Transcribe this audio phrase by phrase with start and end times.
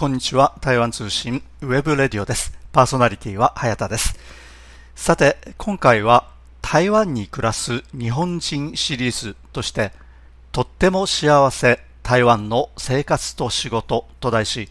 [0.00, 0.54] こんにちは。
[0.62, 2.58] 台湾通信 webradio です。
[2.72, 4.18] パーソナリティは早田です。
[4.94, 6.26] さて、今回は
[6.62, 9.92] 台湾に暮らす日本人シリーズとして、
[10.52, 14.70] とっても幸せ台湾の生活と仕事と題し、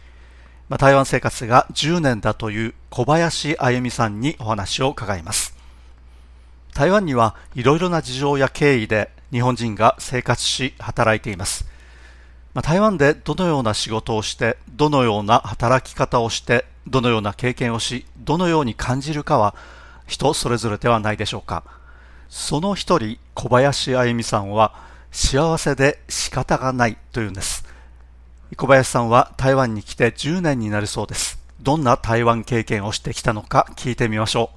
[0.68, 5.55] ま、台湾生活が10年だという小林あゆみさんにお話を伺います。
[6.73, 11.67] 台湾にはいろいろな事情や経緯で日本人が生活し働いています。
[12.53, 19.55] まあ、台湾でどのような仕事をして、どのような働き方をして、どのような経験をし、どのように感じるかは
[20.08, 21.63] 人それぞれではないでしょうか。
[22.30, 24.73] その一人、小林あゆみさんは
[25.12, 27.66] 幸せで仕方がないというんです。
[28.55, 31.39] 小林さんは台湾に来て10年になるそうです。
[31.61, 34.52] どんな台湾経験をしてきたのか聞いてみましょ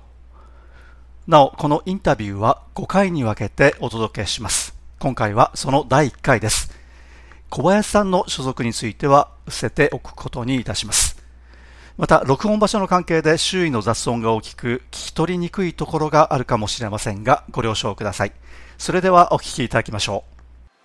[1.26, 1.30] う。
[1.30, 4.74] なお、このインタビューは5回に分けてお届けします。
[4.98, 6.81] 今回はその第1回です。
[7.54, 11.22] 小林さんの所属については伏せておくことにいたします。
[11.98, 18.32] また、録音場所の関係で周囲の雑音が大きく、聞き取りにくいところがあるかもしれませんが、ご了承ください。
[18.78, 20.24] それではお聞きいただきましょ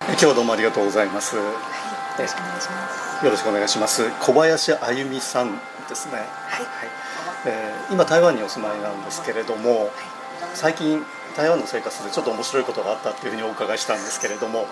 [0.02, 0.04] う。
[0.08, 1.38] 今日はどうもありがとうございます。
[1.38, 1.50] はい、よ
[2.20, 3.24] ろしくお願いします。
[3.24, 4.10] よろしくお願いします。
[4.20, 5.58] 小林あゆみさん
[5.88, 6.16] ですね。
[6.16, 6.22] はい。
[6.22, 6.28] はい、
[7.46, 9.88] えー、今台湾にお住まいなんですけれども、はい、
[10.52, 11.02] 最近
[11.34, 14.66] 台湾の生活でちょっと面白いことがあったっていうふうにお伺いしたんですけれども、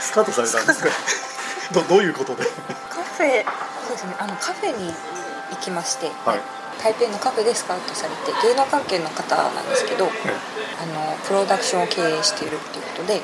[0.00, 0.90] スカートされたんですか
[1.72, 2.44] どどういうことで？
[2.88, 3.44] カフェ
[3.86, 4.14] そうですね。
[4.18, 4.92] あのカフェに
[5.50, 6.40] 行きまして、はい、
[6.82, 10.14] 台北のカフェでスカウトされて芸能関係の方なんですけど、はい、
[10.82, 13.20] あのプロダクションを経営しているっていうことで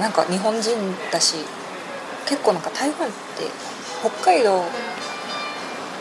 [0.00, 1.36] なんか日本人だし
[2.26, 3.50] 結構なんか台湾って
[4.00, 4.66] 北海道好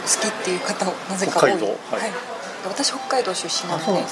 [0.08, 2.12] きっていう方なぜか多い、はい、はい、
[2.66, 4.04] 私北海道出身なので、はい、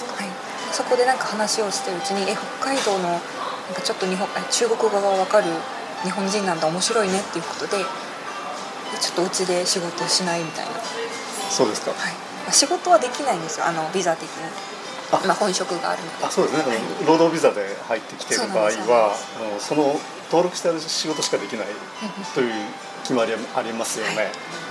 [0.72, 3.20] そこでなんか話をしてるうちにえ北海道のなん
[3.74, 5.46] かちょっと日本中国語が分かる
[6.04, 7.84] 日本人なんだ面白いねっていうことで
[9.00, 10.72] ちょっとうちで仕事しないみたいな。
[11.50, 11.98] そうですか、は
[12.50, 13.66] い、仕事はできないんですよ。
[13.68, 14.30] あのビザ的に。
[15.12, 16.26] あ、まあ、本職があるので。
[16.26, 19.16] あそうですね、はい、労働ビザで入ってきている場合は
[19.60, 20.00] その
[20.32, 21.68] 登録してある仕事しかできない
[22.34, 22.54] という
[23.04, 24.71] 決まりはありますよね、はい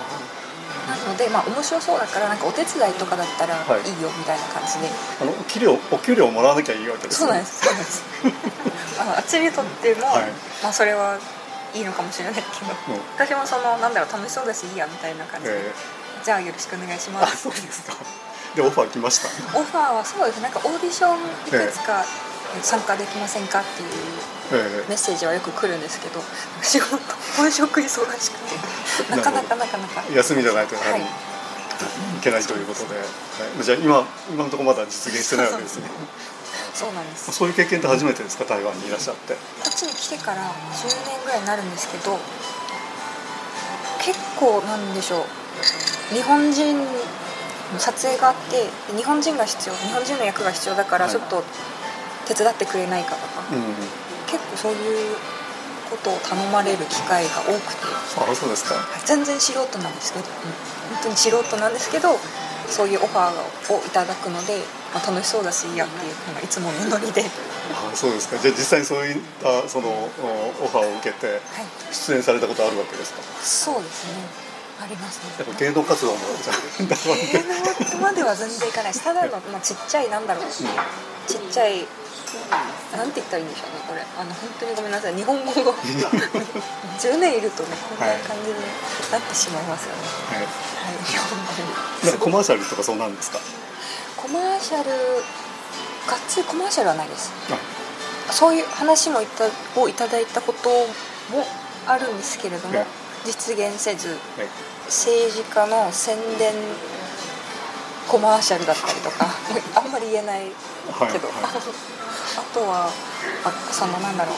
[1.20, 3.60] で、まあ、面白そうだからなんかお手伝いとかだったらい。
[3.84, 4.88] いよみたいな感じで、
[5.20, 7.60] あのお給料お給料をもらわなきゃいいわけです、ね、そうなんです。
[7.60, 8.02] そうなんです。
[9.00, 10.32] あっちにとっても、はい、
[10.62, 11.18] まあ、それは
[11.74, 12.46] いいのかもしれないけど、
[12.88, 17.44] うん、私もそのなんだろう楽しそうだしいいやみたいな感じで、えー、じゃあよろしくお願いします。
[17.44, 17.94] そうですか。
[18.56, 19.28] でオファー来ました？
[19.58, 20.40] オファーはそうです。
[20.40, 21.20] なんかオーディションい
[21.50, 22.04] くつか
[22.62, 26.20] 参加できませんかっていうメッセージはよく来るんですけど
[26.62, 26.98] 仕事
[27.36, 28.39] 本職忙しくて
[29.08, 30.04] なかなかなかなか。
[30.12, 31.08] 休みじゃないとやはり、い、い
[32.20, 33.04] けないということで、は
[33.60, 35.88] い、じゃあ今今のところまだ実現してないわけですね。
[36.74, 37.32] そうなんです。
[37.32, 38.44] そういう経験って初めてですか？
[38.44, 39.34] 台湾にいらっしゃって。
[39.34, 42.18] こっちに来てから10年ぐらいになるんですけど
[44.00, 45.24] 結構なんでしょう。
[46.14, 46.86] 日本人
[47.78, 48.66] 撮影があって
[48.96, 51.44] 日本人が必要日本人の役が必要だからちょっと
[52.26, 55.16] 手伝ってくれないかとか、はい、結構そういう
[55.90, 57.90] ことを頼まれる機会が多くて。
[58.16, 58.74] あそうですか。
[59.04, 60.32] 全然素人なんですけど、うん、
[60.94, 62.16] 本当に素人なんですけど
[62.68, 64.58] そういうオファーをいただくので、
[64.94, 67.24] まあ、楽しそうだしいいやっていうのがいつものノリで。
[67.72, 68.38] あそうですか。
[68.38, 71.40] じゃあ実際にそういったそのオファーを受けて
[71.90, 74.50] 出演されたことあるわけですか、はい、そうですね。
[74.80, 75.44] ありますね。
[75.58, 76.18] 芸能活動も
[76.80, 77.42] 芸
[77.96, 81.86] 能までは全然いかないただの、まあ、ちっちゃいなんだろう、うん、ちっちゃい
[82.96, 84.00] なんて言ったらいいんでしょうねこれ。
[84.18, 85.14] あの本当にごめんなさい。
[85.16, 85.72] 日本語が
[86.98, 88.56] 10年いるとねこんな感じに
[89.10, 90.02] なってしまいますよね。
[90.28, 90.46] はい、はい、
[91.06, 93.38] 日本語コマーシャルとかそうなんですか？
[94.16, 97.30] コマーシャルがっつりコマーシャルはないです。
[98.30, 99.44] そういう話もいた
[99.80, 100.68] をいただいたこと
[101.34, 101.46] も
[101.86, 102.84] あるんですけれども、
[103.24, 104.16] 実現せず、
[104.86, 106.52] 政治家の宣伝
[108.08, 109.26] コマーシャルだったりとか
[109.76, 111.20] あんまり言えないけど、はいはい。
[111.44, 111.60] あ
[112.52, 112.90] とは
[113.44, 114.36] あそのなんだろう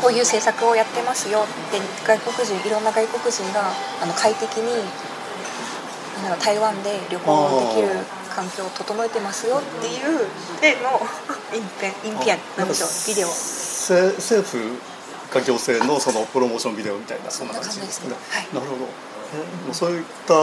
[0.00, 3.72] こういう政策をやってますよって外国人いろんな外国人が
[4.02, 4.68] あの快適に
[6.22, 7.88] なん台湾で旅行できる
[8.34, 10.28] 環境を整えてますよっていう
[10.60, 11.00] での
[11.54, 13.28] インペンインピアンなんでしょうビデオ。
[13.28, 14.78] 政府
[15.30, 18.82] か行政のそのプロモーションビデオみたいなそんな感じですね、はい、なるほど。
[18.82, 20.34] もうそういった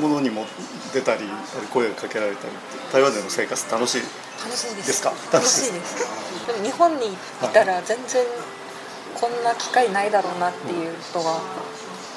[0.00, 0.46] ものにも
[0.92, 1.24] 出たり
[1.72, 2.52] 声をかけられたり
[2.92, 4.02] 台湾での生活楽しい
[4.44, 5.02] 楽しいです。
[5.02, 5.12] か？
[5.32, 6.06] 楽しいです。
[6.46, 7.16] でも日本にい
[7.52, 8.24] たら全然
[9.20, 11.40] こんな機会ないだろうなっていうことは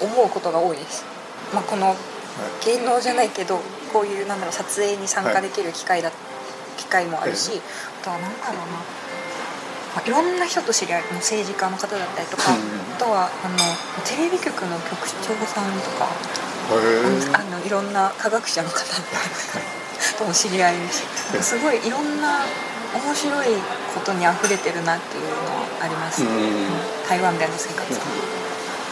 [0.01, 1.03] 思うことが多いです、
[1.53, 1.95] まあ、この
[2.63, 3.59] 芸能じゃないけど
[3.91, 6.11] こういうなんだろう撮影に参加できる機会だ、
[6.77, 7.59] 機会もあるし
[8.01, 8.63] あとは何だろうな。
[9.91, 13.57] まあ、いろんな人と知り合い政治家の方だったりとか、うん、あとはあの
[14.07, 16.07] テレビ局の局長さんとか
[17.35, 18.85] あのいろんな科学者の方と
[20.23, 20.75] も知り合い
[21.41, 22.43] すごいいろんな
[22.93, 23.47] 面白い
[23.95, 26.23] ことにあふれてるなっていうのはあります、
[27.07, 28.41] 台湾での生活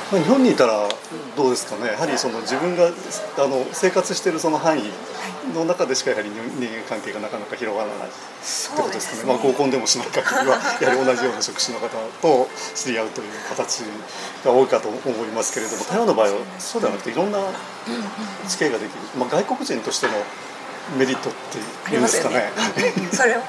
[0.09, 0.89] 日本にいたら
[1.37, 1.93] どうですかね。
[1.93, 4.81] やはりその自分があの生活しているその範囲
[5.53, 8.17] の中でしかやはり人間関係がなかなか広がらないって
[8.75, 13.85] ことですかね、ね、まあ、合コンでもしない限りはやはり同じような職種の方と知り合うという形
[14.43, 17.39] が多いかと思いますけれども台湾の場合はそうではなくていろんんな
[18.47, 20.13] 地形ができる、まあ、外国人としての
[20.97, 22.51] メリットっていうんですかね。
[23.11, 23.43] それも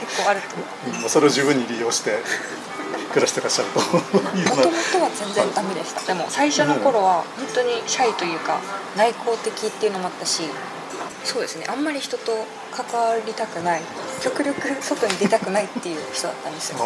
[0.00, 0.56] 結構あると
[0.96, 1.08] 思う。
[1.08, 2.18] それを十分に利用して
[3.10, 8.60] 暮らしてらっしゃるともともとは全然ダメでした、でも最初の頃は本当にシャイというか
[8.96, 10.42] 内向的っていうのもあったし
[11.24, 11.66] そうですね。
[11.68, 12.32] あんまり人と
[12.72, 13.82] 関わりたくない。
[14.22, 16.82] 極力外に出たくないっていう人だったんですよ、う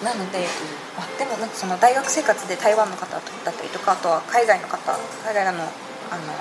[0.00, 0.48] ん、なので、
[0.96, 4.96] まあ、でもなんかその大学生活で台湾の方だったりとかあとは海外の方
[5.28, 6.32] 海外のあの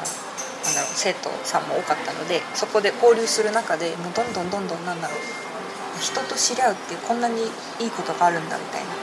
[0.68, 5.20] なんだろう生徒さんも多かったのでそこで交流する中でもうどんどんどんどんなんだろう
[6.02, 7.42] 人と知り合うってこんなに
[7.80, 8.98] いいことがあるんだみたいな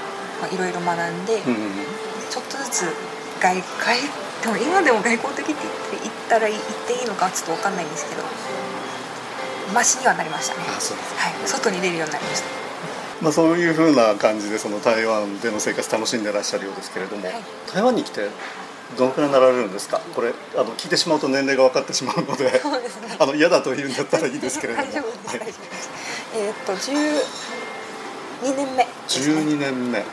[0.52, 1.72] いろいろ学んで、うん、
[2.28, 2.82] ちょっとずつ
[3.40, 3.96] 外外
[4.42, 8.22] でも今でも外交的って言って言ったら言っていいのかちょっと分かんないんですけど
[9.72, 10.62] マシにはなりましたね。
[10.68, 12.64] はい、外に出るようになりました。
[13.22, 17.34] まあ、そういうふうな感じでその台湾での生活楽しんでらっしゃるようですけれども、はい、
[17.72, 18.28] 台湾に来て
[18.96, 19.98] どのくらいなられるんですか？
[20.14, 22.60] これあの聞いてしまうと年齢が分かってしまうので、ね、
[23.18, 24.86] あの嫌だというんだったらいいですけれども。
[24.86, 25.54] 大丈夫です、はい、
[26.36, 29.98] えー、っと12年目、ね、12年目。
[29.98, 30.06] はい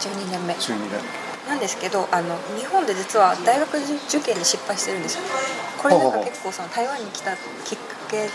[0.00, 0.54] 12年目。
[0.54, 1.28] 12年。
[1.48, 5.22] なんですけどあの日本で実は大学受験に失敗してるんですよ。
[5.80, 7.32] これなんか結構その台湾に来た
[7.64, 8.28] きっかけ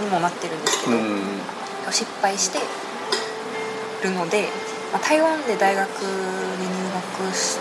[0.00, 0.96] にもなってるんですけど、
[1.92, 2.58] 失敗して
[4.02, 4.48] るので、
[4.92, 6.90] まあ、台湾で大学に入
[7.28, 7.58] 学し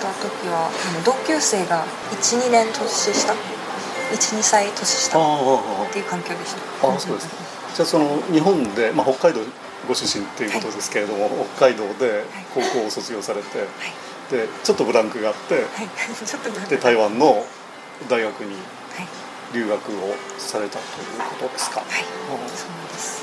[0.00, 0.70] た時は
[1.04, 3.32] 同級生が12年年下
[4.10, 6.88] 12歳年下っていう環境でした。
[6.88, 7.28] ああそうです
[7.74, 9.40] じゃあその日本で、まあ、北海道
[9.86, 13.68] ご出身っていうことですけれども、はい、北海道で高校を卒業されて、はい、
[14.30, 15.66] でちょっとブランクがあって、はい、
[16.68, 17.44] で台湾の
[18.08, 18.56] 大学に
[19.52, 21.80] 留学をされたということですか。
[21.80, 22.04] はい、
[22.48, 23.22] そうです。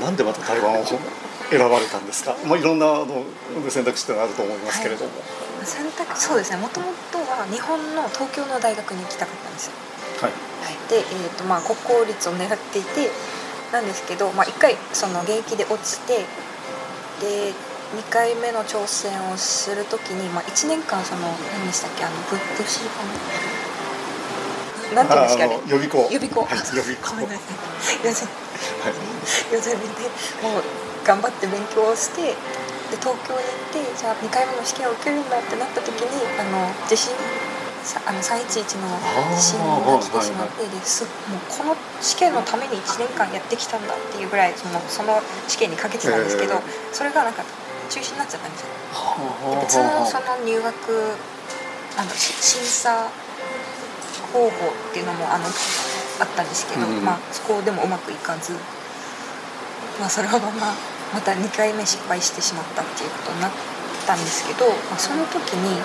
[0.00, 0.84] なんでまた台湾を？
[1.50, 3.24] 選ばれたんですか、まあ、いろんなあの
[3.68, 5.10] 選択肢ってあると思いますけれども、
[5.64, 6.56] 選択そうですね。
[6.58, 9.72] もともとは日本の東京の大学に行きたかったんですよ。
[10.22, 13.10] はい、はい、で、えーとまあ、国公立を狙っていて
[13.72, 16.24] なんですけど、まあ、1回その現役で落ちて
[17.20, 17.52] で
[17.96, 22.04] 2回目の挑戦をするときに、まあ、1年間その何でしたっけ？
[22.04, 23.02] あのブッシーか
[24.94, 25.46] ななんていうんですか？
[25.46, 25.98] ね予備校。
[26.12, 27.10] 予備校、はい、予備校。
[27.10, 28.06] ごめんなさい。
[28.06, 28.94] 予選、はい、
[29.54, 29.86] 予選で
[30.42, 30.62] もう
[31.04, 32.32] 頑張って勉強して
[32.90, 37.12] で東京に行ってじゃあ2回目の試験を受けるんだってなった時にあの地震
[37.84, 38.88] あの311の
[39.36, 46.54] 地震が来てしまって、ですもうこの試験のために1年間やってきたんだっていうぐらいそのその試験にかけてたんですけど、
[46.92, 47.44] それがなんか
[47.90, 48.68] 中止になっちゃったんですよ。
[49.60, 50.72] 別のその入学
[52.00, 53.10] あの審査
[54.32, 54.50] 方法っ
[54.94, 58.52] ていうのもあのあったんですけど、うん、まあ、そこでもうまくいかず、
[60.00, 63.50] まあ、それほどまあまた2回目失敗してしまったっていうことになっ
[64.04, 65.78] たんですけど、まあ、その時に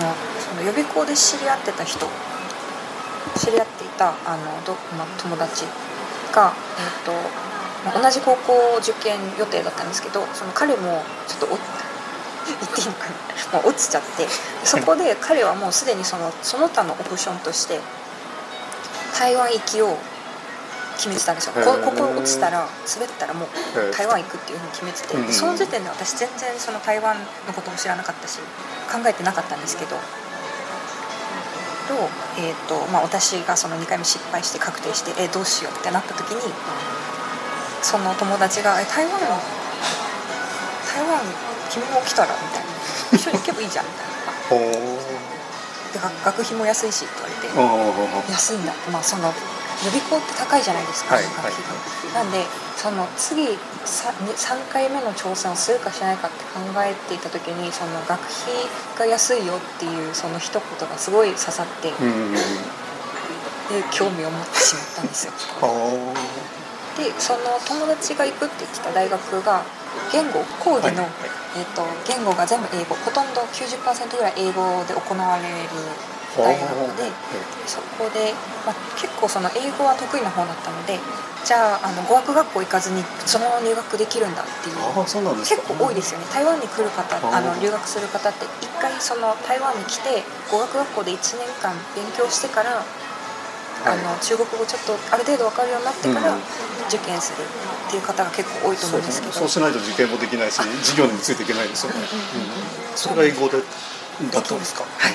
[0.00, 2.06] もうその予備校で知り合ってた人
[3.36, 5.66] 知り合っていたあのど、まあ、友達
[6.32, 7.12] が、えーと
[7.84, 11.48] まあ、同じ高校受験予定だったんですけどその彼もちょっと
[12.48, 13.04] 言っていいのか
[13.52, 13.60] な？
[13.60, 14.26] もう落ちちゃって
[14.64, 17.80] そこで彼はもうすでにそのその他のオプションとして
[19.18, 19.98] 台湾行きを
[21.00, 21.34] 決めてたん。
[21.34, 23.48] ですよこここ落ちたら滑ったらもう
[23.96, 27.16] 台湾行くっていうふうに決めてて、でその時点で私全然その台湾
[27.48, 28.38] のことも知らなかったし
[28.92, 29.96] 考えてなかったんですけど
[31.88, 31.94] と,、
[32.38, 36.52] えーとまあ、私がその2回目失敗して確定してえどうしようってなった時に
[37.82, 41.20] その友達が「え台湾台湾
[41.70, 42.70] 君も来たら」みたいな
[43.16, 44.10] 「一緒に行けばいいじゃん」みたいな。
[45.90, 47.14] で学費も安いしって
[47.54, 48.72] 言われて安いんだ。
[48.92, 49.34] まあその
[49.84, 51.52] 予備校って高いじゃないですか、はい、学費
[52.12, 52.44] が、なんで
[52.76, 53.56] その次 3,
[54.28, 58.54] 3回目の挑戦をするかしないかって考えていた時にその学費
[58.98, 61.96] が安いよっていうその一言がすごい刺さって、で
[63.92, 65.32] 興味を持ってしまったんですよ。
[66.98, 69.62] でその友達が行くって言ってた大学が
[70.12, 71.12] 言語講義の、はい、
[71.56, 75.68] えーと、言語が全部英語ほとんど90%ぐらい英語で行われる
[76.36, 77.10] 大学で
[77.66, 78.32] そこで、
[78.66, 80.98] まあ、結構その英語は得意な方だったので
[81.44, 84.76] じゃああの語学学校行かずにそのまま入学できるんだっていう
[85.40, 86.26] 結構多いですよね。
[86.30, 90.22] 台湾に来る方ああの留学する方って一回その台湾に来て
[90.52, 92.84] 語学学校で1年間勉強してから
[93.86, 96.40] あの中国語ちょっとある程度分かるようになってからうん
[96.90, 99.32] 受験するっていう方が結構多いと思うんですけど。
[99.32, 101.98] そうしないと受験もできないし授業にもついていけないですよね、
[102.96, 103.62] それが英語で？
[104.28, 104.84] だったんですか？
[104.84, 105.14] はい。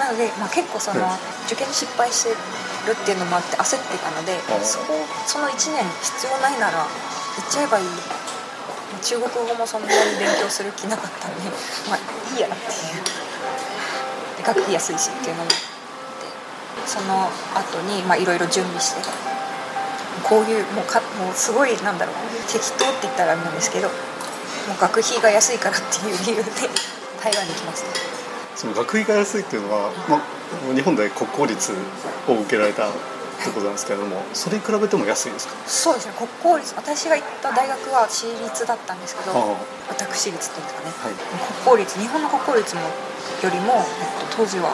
[0.00, 1.20] なので、まあ、結構そのはい。
[1.46, 2.36] 受験に失敗してる
[2.92, 4.94] っていうのもあって焦ってたのでそこ
[5.26, 7.86] その1年必要ないなら行っちゃえばいい。
[9.02, 11.50] 中国語もそんなに勉強する気なかったんで
[11.90, 11.98] まあ
[12.34, 13.02] いいやっていう。
[14.38, 15.62] で学費安いしっていうのもあって。
[16.86, 19.02] その後にまあいろいろ準備して。
[20.22, 22.14] こういうもうかもうすごいなんだろう
[22.52, 23.94] 適当って言ったらあれなんですけども
[24.76, 26.50] う学費が安いからっていう理由で
[27.20, 27.88] 台湾に来ました
[28.54, 31.72] その学費が安いっていうのは、まあ、日本で国公立
[32.28, 32.92] を受けられたっ
[33.42, 35.54] てことなんですけれどもそれに比べても安いですか？
[35.66, 39.56] そうですね国公立私が行った大学は私立だったんですけどあ
[39.88, 41.14] 私立っていうんですかねはい。
[41.16, 41.26] 国
[41.64, 44.70] 公立日本の国公立もよりも、えっと、当時は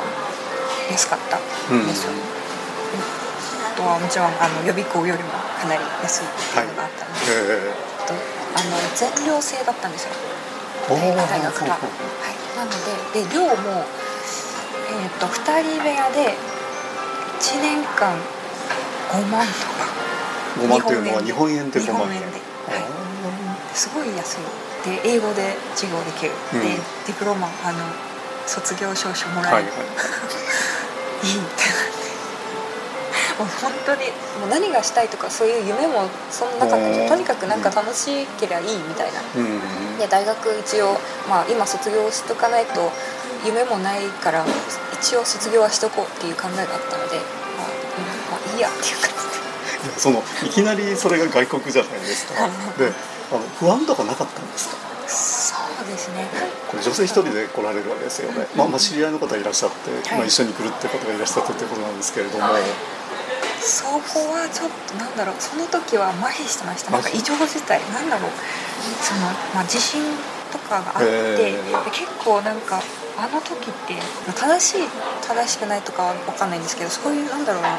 [0.90, 1.40] 安かったん
[1.86, 5.30] ですよ、あとはもちろんあの予備校よりも
[5.60, 7.72] かなり安いっていうのがあったので、え。
[8.04, 10.12] あとあの全寮制だったんですよ。
[10.88, 11.80] 大学が、はい、
[13.18, 16.34] でで寮も、えっと2人部屋で
[17.40, 18.14] 1年間
[19.10, 19.88] 5万とか。
[20.58, 21.80] 5万っていうのは日本円で。
[21.80, 24.38] 5万日本円で、はい、すごい安い。
[24.84, 26.60] で英語で授業できる、うん。
[26.60, 27.78] でディプロマあの
[28.46, 29.64] 卒業証書もらえる、はい。
[31.26, 32.07] い、 いってなって
[33.38, 34.02] もう本当に
[34.40, 39.20] もう何がしたいとかそういう夢もそんななかったとにかくなんか楽しければいいみたいな。
[39.36, 39.98] うん。
[39.98, 42.90] で大学一応、まあ、今卒業しとかないと
[43.46, 44.44] 夢もないから
[45.00, 47.16] 一応卒業はしとこうっていう考えがあったので、
[47.56, 50.00] まあうんまあ、いいやっていう感じで。
[50.00, 52.42] そのいきなりそれが外国じゃないですか。
[52.42, 52.50] はい。
[52.78, 52.92] で
[53.30, 54.76] あの不安とかなかったんですか？
[55.06, 55.54] そ
[55.84, 56.26] うですね。
[56.68, 60.18] これ女性一人で来られるわけですよね、まあ、まあ知り合いの方いらっしゃって、はい。
[60.18, 62.44] まあ、一緒に来るって方がいらっしゃったってことなんですけれども、
[63.60, 66.90] そこはちょっとなんだろうその時は麻痺してました。
[66.90, 68.30] なんか異常事態なんだろう。
[69.02, 69.20] その、
[69.54, 70.00] まあ、地震
[70.52, 71.54] とかがあって、
[71.92, 72.80] 結構なんか
[73.18, 73.94] あの時って
[74.32, 74.88] 正しい
[75.26, 77.78] 正しくないとかは分かんないんですけどそういうなんだろうな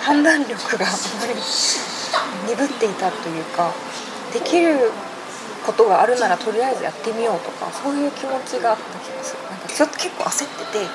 [0.00, 0.90] 判断力があ
[1.20, 3.72] まり鈍っていたというか
[4.32, 4.92] できる
[5.66, 9.42] ことがあるならとりあえずやってみようとかそういう気持ちがあった気がする。
[9.50, 10.86] なんかちょっと結構焦ってて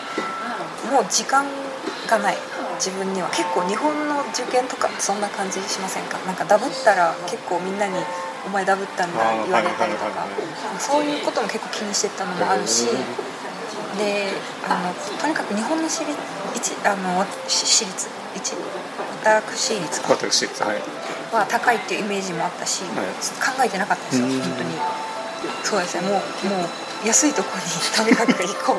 [0.90, 1.46] もう時間
[2.08, 2.38] がない
[2.82, 6.18] 自分には結構日本の受験とかそんな感じしませんか？
[6.26, 7.94] なんかダブったら結構みんなに
[8.46, 10.26] 「お前ダブったんだ」言われたりとか。
[10.80, 12.88] そういうことも結構気にしてたのもあるし
[14.00, 14.34] で
[14.68, 16.18] あのとにかく日本の私立
[16.56, 18.54] 一あのし私立一
[19.24, 20.14] 私立か。
[20.14, 20.82] 私はい。
[21.32, 23.06] は高いっていうイメージもあったし、はい。
[23.56, 24.42] 考えてなかったですようん。
[24.42, 24.76] 本当に。
[25.64, 27.62] そうですねもうもう安いとこに
[27.96, 28.78] とにかく行こう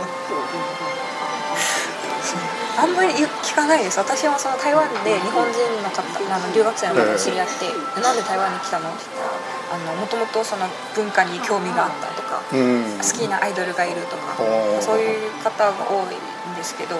[2.77, 3.99] あんまり聞かないです。
[3.99, 7.69] 私はその台湾で日本人の方あの留学生の方と知り合って
[8.01, 9.37] 「なんで台湾に来たの?」って言ったら
[9.77, 12.99] あのもともとその文化に興味があったとかうん。
[12.99, 14.83] 好きなアイドルがいるとかおー。
[14.83, 16.97] そういう方が多いんですけど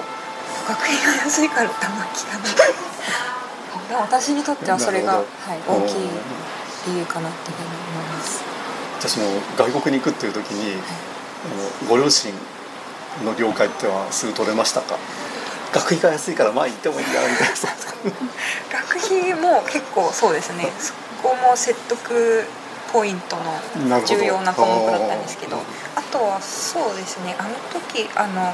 [0.69, 2.53] 学費が安いからってあんま聞かない。
[3.89, 5.27] でも私にとってはそれが、なはる
[5.57, 6.11] い、大きい
[6.87, 8.41] 理由かなっていうふうに思います。
[9.01, 9.27] じゃあその
[9.71, 12.33] 外国に行くっていう時にあのご両親
[13.25, 14.97] の了解ってはすぐ取れましたか？
[15.75, 17.55] 学費が安いからまあ行ってもいいやみたいな。
[18.71, 20.71] 学費も結構そうですね。
[20.79, 22.45] そこも説得
[22.93, 25.57] ポイントの重要な項目だったんですけど。
[25.57, 25.61] あ
[25.97, 27.35] あとはそうですね。
[27.39, 28.53] あの時あの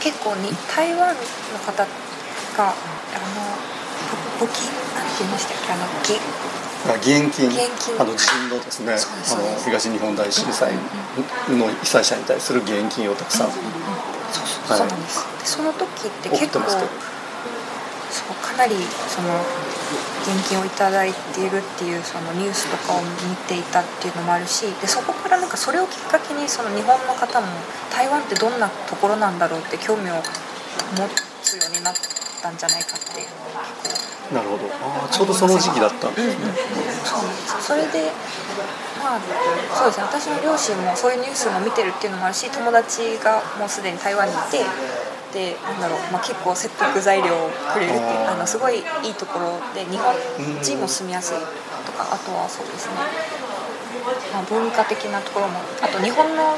[0.00, 1.14] 結構に台湾の
[1.66, 1.84] 方
[2.56, 2.74] があの
[4.40, 5.56] 募募金なんて言いましたっ
[6.02, 6.14] け？
[6.84, 8.00] あの義義援金。
[8.00, 8.94] あの地震のですね。
[8.94, 10.72] あの東日本大震災
[11.50, 13.48] の被災者に対する義援金をたくさん、
[14.76, 15.24] そうなんです。
[15.40, 18.74] でその時って結構そうかなり
[19.08, 19.28] その
[20.22, 27.46] 現金をいただいているっていうそのニュースとかを見ていたっていうのもあるしでそこからなんかそれをきっかけにその日本の方も
[27.94, 30.22] 台湾ってどんなところなんだろうって興味を持
[31.42, 31.94] つようになっ
[32.42, 33.24] たんじゃないかって
[34.34, 34.64] なるほど。
[34.84, 36.34] あーちょうどその時期だったんですね、
[37.04, 37.62] そうなんです。
[37.64, 38.12] それで
[39.02, 39.20] まあ
[39.74, 40.04] そうですね。
[40.04, 44.64] 私の両親もそういうニュースも見てるっていうのもあるし友達がもうすでに台湾にいて
[45.32, 50.14] でなんだろう、まあ、結構説得材料をくれるっていうあのすごいいいところで日本
[50.62, 51.38] 人も住みやすい
[51.84, 52.94] とかあとはそうですね、
[54.32, 56.56] まあ、文化的なところもあと日本の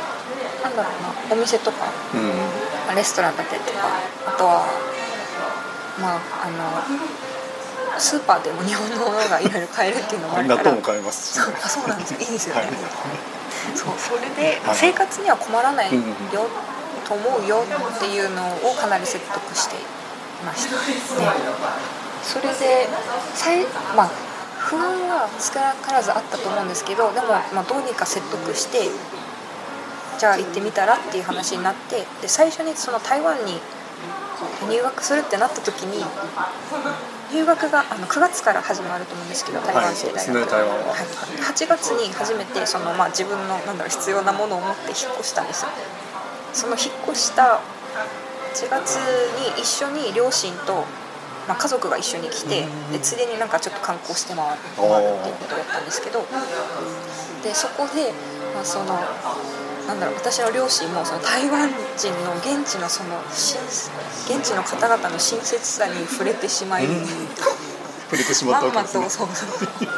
[0.63, 2.71] なんだろうなお店とかうん。
[2.87, 3.79] まあレストランだったりとか
[4.27, 4.67] あとは
[6.01, 6.83] まああの
[7.99, 10.63] スーパーでも日本のものがいろいろ買えるっていうのもあるから。
[10.63, 11.33] 納豆も買えます。
[11.33, 12.21] し、そうあそうなんですよ。
[12.21, 12.23] い。
[12.23, 12.71] いですよね、はい
[13.75, 14.75] そうそれではい。
[14.75, 16.01] 生活には困らないよ
[17.07, 19.79] と思うよっていうのをかなり説得してい
[20.47, 20.81] ました、ね、
[22.23, 22.89] それで
[23.35, 23.65] さい
[23.97, 24.11] まあ
[24.59, 28.89] 不安は少なからずあったと思うんですけどでも、まあ、どうにか説得して
[30.19, 33.59] じゃあ行ってみたらっていう話になってで最初にその台湾に
[34.69, 36.05] 入学するってなった時に
[37.33, 40.95] 入学があの9月から始まると思うんですけど台湾って大学、はいね台湾は。
[40.95, 41.07] はい。
[41.55, 45.71] 8月に初めてその、まあ、自分のなんだろう必要なものを持って引っ越したんですよ。
[46.53, 47.61] その引っ越した
[48.55, 48.97] 8月
[49.55, 50.85] に一緒に両親と、
[51.47, 56.27] まあ、家族が一緒に来てでついでになんかちょっと観光して回る回るっていうことだったんですけど
[57.45, 58.13] でそこで、
[58.55, 58.99] まあ、その
[59.91, 61.69] なんだろう私の両親もその台湾
[61.99, 63.59] 人の現地のその親
[64.31, 69.05] 現地の方々の親切さに触れてしまい、触れてしまったまんまわけですね。
[69.05, 69.89] とそうそうそう。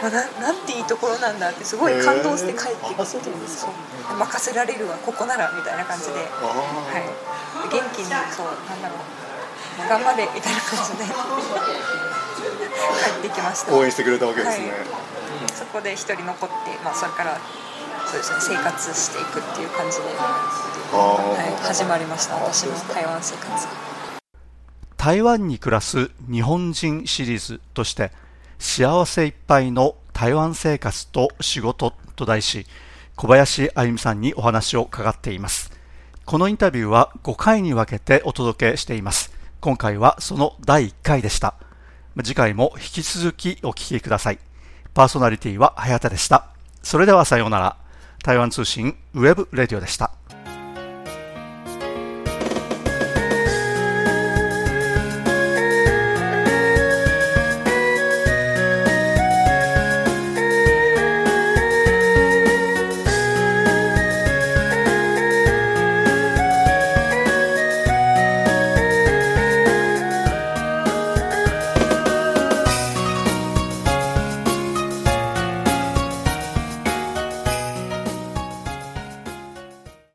[0.00, 4.16] まあななんていいところなんだってすごい感動して帰ってきて、へー。
[4.16, 6.52] 任せられるわここならみたいな感じで、あは
[6.96, 9.88] い、元気にそうなんだろう。
[9.88, 11.04] 頑張れみたいな感じで。
[13.04, 13.74] 帰ってきました。
[13.74, 14.78] 応援してくれたわけですね、はい。
[15.54, 17.38] そこで一人残って、まあ、それから
[18.06, 22.36] そうです、ね、生活していくっていう感じで、はい、始まりました。
[22.36, 23.66] 私の台湾生活。
[24.96, 28.10] 台湾に暮らす日本人シリーズとして
[28.58, 32.66] 幸せいっぱいの台湾生活と仕事と題し
[33.14, 35.70] 小林あゆみさんにお話を伺っています。
[36.24, 39.32] このインタビューは5回に分けてお届けしています。
[39.60, 41.54] 今回はその第1回でした。
[42.22, 44.38] 次回も引き続きお聞きください。
[44.94, 47.76] パーソナリティは早田でしたそれではさようなら。
[48.24, 50.10] 台湾通信 webradio でした。